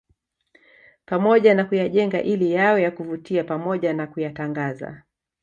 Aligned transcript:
Pamoja 1.05 1.53
na 1.55 1.65
kuyajenga 1.65 2.21
ili 2.21 2.51
yawe 2.51 2.81
ya 2.81 2.91
kuvutia 2.91 3.43
pamoja 3.43 3.93
na 3.93 4.07
kuyatangaza 4.07 5.03